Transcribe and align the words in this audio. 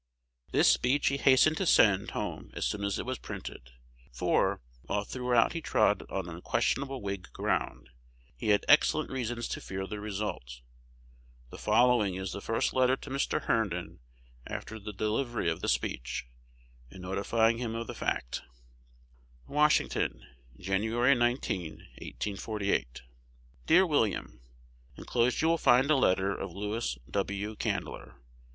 This 0.51 0.67
speech 0.67 1.09
he 1.09 1.17
hastened 1.17 1.57
to 1.57 1.67
send 1.67 2.09
home 2.09 2.49
as 2.55 2.65
soon 2.65 2.83
as 2.83 2.97
it 2.97 3.05
was 3.05 3.19
printed; 3.19 3.69
for, 4.11 4.59
while 4.81 5.03
throughout 5.03 5.53
he 5.53 5.61
trod 5.61 6.01
on 6.09 6.27
unquestionable 6.27 7.03
Whig 7.03 7.31
ground, 7.33 7.91
he 8.35 8.47
had 8.47 8.65
excellent 8.67 9.11
reasons 9.11 9.47
to 9.49 9.61
fear 9.61 9.85
the 9.85 9.99
result. 9.99 10.61
The 11.51 11.59
following 11.59 12.15
is 12.15 12.31
the 12.31 12.41
first 12.41 12.73
letter 12.73 12.95
to 12.97 13.11
Mr. 13.11 13.43
Herndon 13.43 13.99
after 14.47 14.79
the 14.79 14.91
delivery 14.91 15.51
of 15.51 15.61
the 15.61 15.69
speech, 15.69 16.25
and 16.89 17.03
notifying 17.03 17.59
him 17.59 17.75
of 17.75 17.85
the 17.85 17.93
fact: 17.93 18.41
Washington, 19.45 20.25
Jan. 20.57 20.81
19, 21.19 21.73
1848. 21.99 23.03
Dear 23.67 23.85
William, 23.85 24.41
Enclosed 24.97 25.43
you 25.43 25.55
find 25.57 25.91
a 25.91 25.95
letter 25.95 26.33
of 26.33 26.51
Louis 26.51 26.97
W. 27.11 27.55
Candler. 27.57 28.15